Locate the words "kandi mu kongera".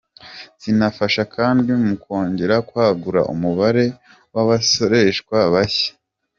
1.35-2.55